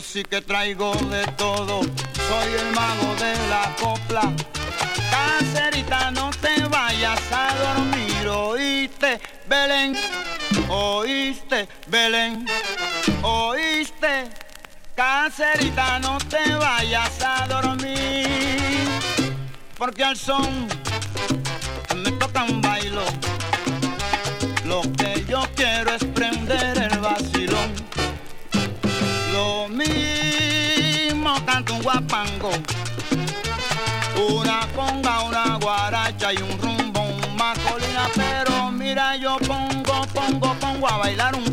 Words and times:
Sí 0.00 0.22
que 0.22 0.40
traigo 0.40 0.94
de 1.10 1.26
todo, 1.32 1.80
soy 1.82 2.52
el 2.60 2.72
mago 2.72 3.14
de 3.16 3.34
la 3.48 3.74
copla. 3.80 4.32
Cancerita, 5.10 6.12
no 6.12 6.30
te 6.30 6.62
vayas 6.68 7.20
a 7.32 7.54
dormir, 7.54 8.28
oíste, 8.28 9.20
Belén, 9.48 9.96
oíste, 10.68 11.68
Belén, 11.88 12.46
oíste. 13.22 14.30
Cancerita, 14.94 15.98
no 15.98 16.18
te 16.18 16.54
vayas 16.54 17.20
a 17.20 17.46
dormir, 17.48 18.86
porque 19.76 20.04
al 20.04 20.16
son 20.16 20.68
me 21.96 22.12
toca 22.12 22.44
un 22.44 22.62
bailo. 22.62 23.02
Lo 24.64 24.80
que 24.92 25.24
yo 25.28 25.42
quiero 25.56 25.92
es 25.94 26.04
un 31.78 31.82
guapango, 31.82 32.50
una 34.30 34.66
conga, 34.74 35.22
una 35.22 35.58
guaracha 35.58 36.32
y 36.32 36.36
un 36.38 36.58
rumbo, 36.58 37.00
un 37.00 37.36
macolina, 37.36 38.08
pero 38.16 38.70
mira 38.72 39.16
yo 39.16 39.36
pongo, 39.46 40.06
pongo, 40.12 40.54
pongo 40.54 40.88
a 40.88 40.96
bailar 40.98 41.36
un 41.36 41.47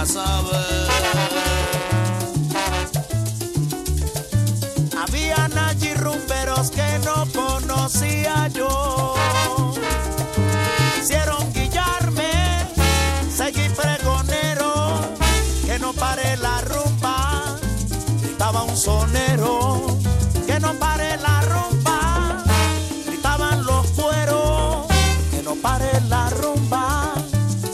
nunca 0.00 0.06
sabe. 0.06 0.60
Rumberos 5.96 6.70
que 6.70 6.98
no 7.04 7.26
conocía 7.34 8.48
yo. 8.48 9.14
Hicieron 10.98 11.52
guillarme, 11.52 12.30
seguí 13.30 13.68
pregonero, 13.70 15.00
que 15.66 15.78
no 15.78 15.92
pare 15.92 16.36
la 16.38 16.60
rumba, 16.62 17.56
gritaba 18.22 18.62
un 18.62 18.76
sonero, 18.76 19.98
que 20.46 20.58
no 20.58 20.72
pare 20.74 21.18
la 21.18 21.42
rumba, 21.42 22.44
gritaban 23.06 23.64
los 23.64 23.86
cueros, 23.88 24.86
que 25.30 25.42
no 25.42 25.54
pare 25.56 26.00
la 26.08 26.30
rumba 26.30 27.14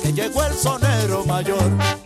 Que 0.02 0.12
llegó 0.12 0.42
el 0.44 0.54
sonero 0.54 1.24
mayor. 1.26 2.05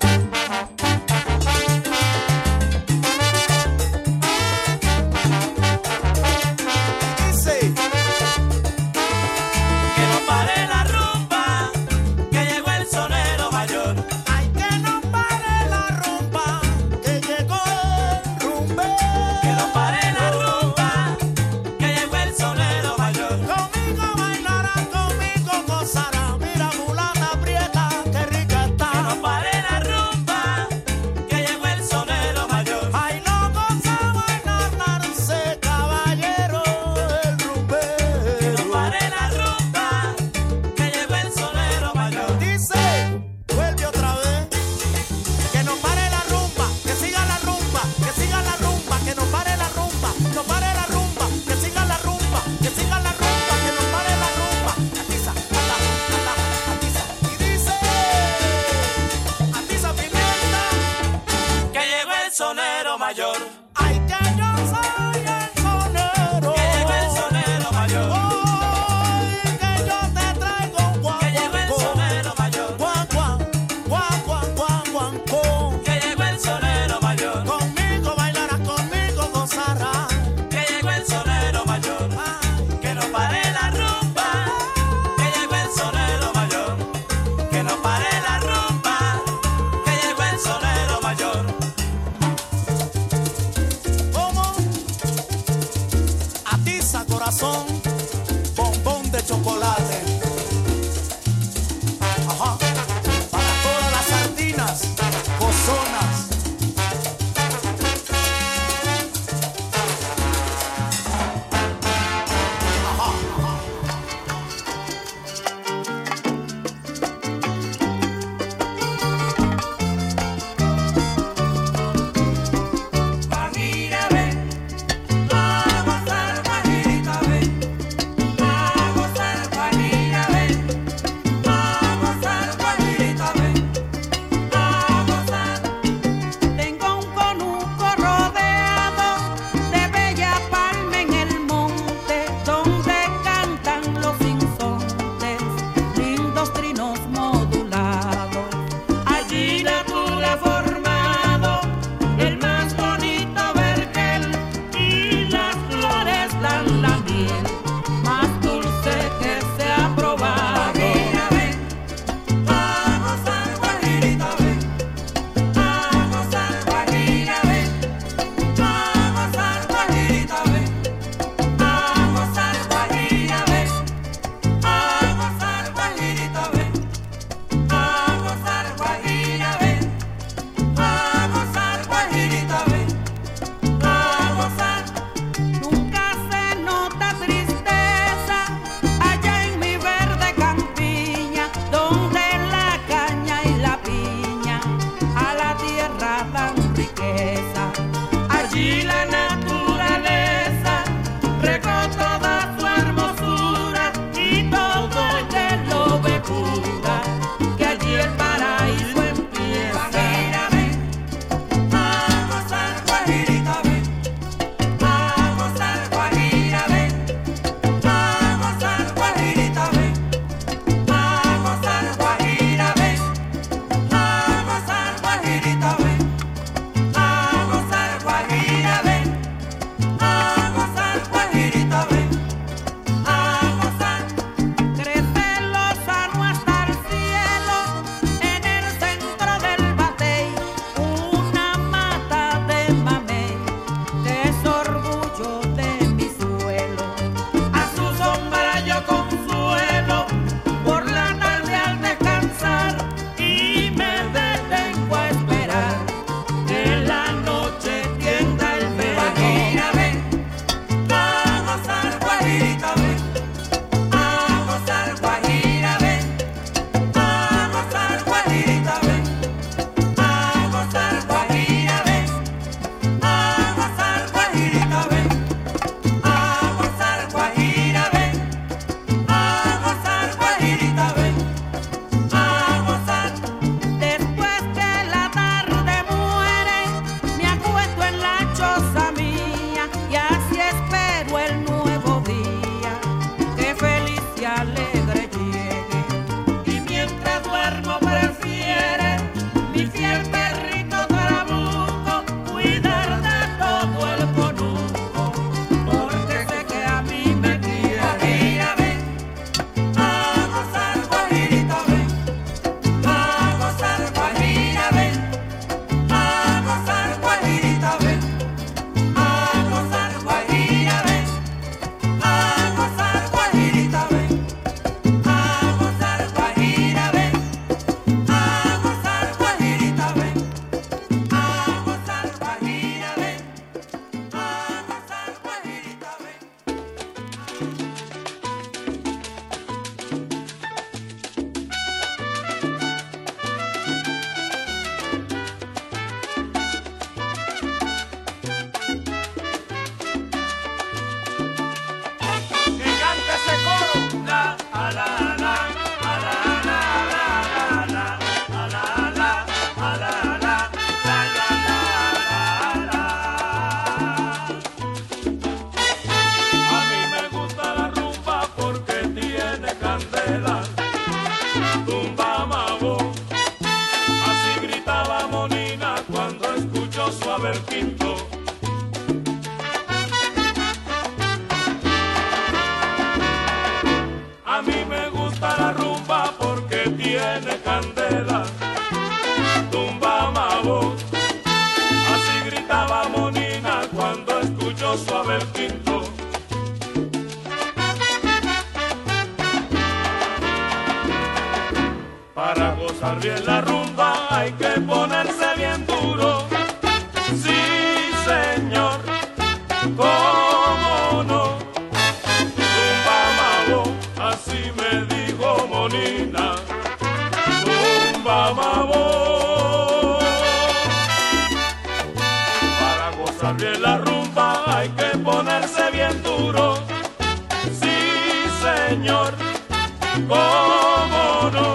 cómo 430.09 431.31
no. 431.33 431.55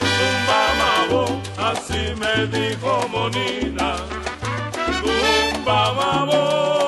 Tumba 0.00 0.60
mambo, 0.80 1.40
así 1.58 2.14
me 2.20 2.46
dijo 2.46 3.08
Monina. 3.08 3.96
Tumba 5.02 5.92
mambo. 5.92 6.83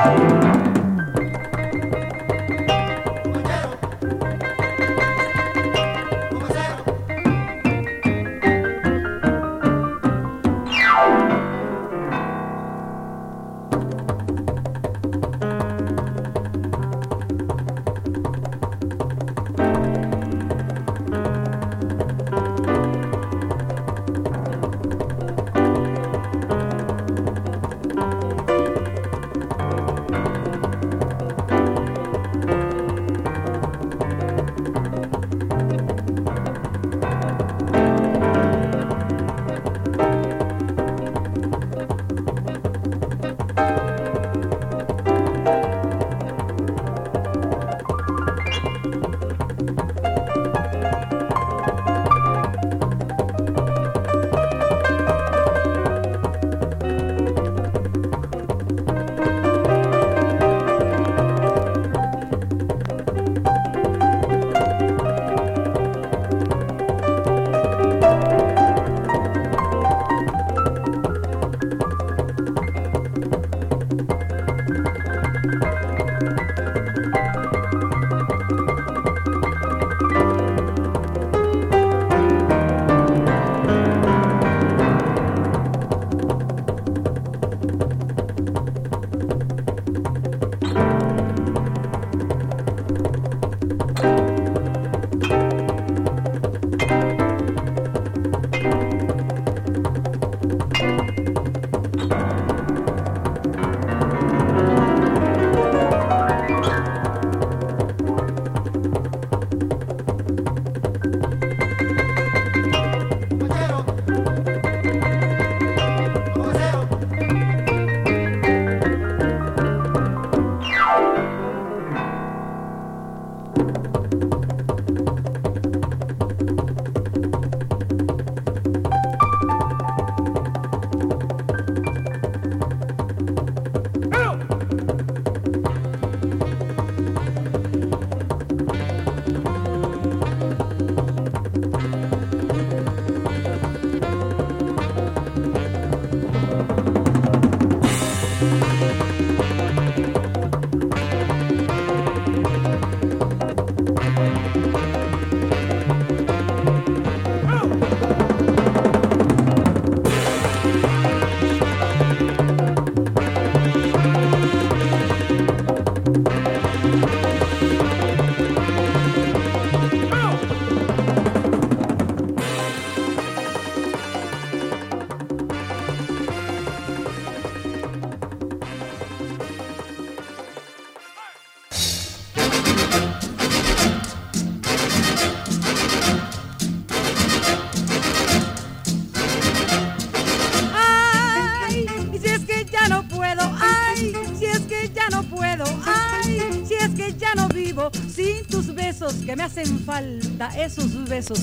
Bye. 0.00 0.39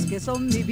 Que 0.07 0.19
son 0.19 0.47
mi 0.47 0.63